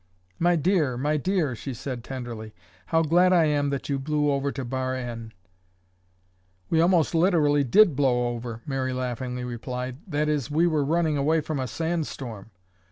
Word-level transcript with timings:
"My 0.39 0.55
dear, 0.55 0.97
my 0.97 1.17
dear," 1.17 1.55
she 1.55 1.75
said 1.75 2.03
tenderly, 2.03 2.55
"how 2.87 3.03
glad 3.03 3.33
I 3.33 3.45
am 3.45 3.69
that 3.69 3.87
you 3.87 3.99
blew 3.99 4.31
over 4.31 4.51
to 4.51 4.65
Bar 4.65 4.95
N." 4.95 5.31
"We 6.71 6.81
almost 6.81 7.13
literally 7.13 7.63
did 7.63 7.95
blow 7.95 8.29
over," 8.29 8.63
Mary 8.65 8.93
laughingly 8.93 9.43
replied. 9.43 9.97
"That 10.07 10.27
is, 10.27 10.49
we 10.49 10.65
were 10.65 10.83
running 10.83 11.17
away 11.17 11.39
from 11.41 11.59
a 11.59 11.67
sand 11.67 12.07
storm." 12.07 12.49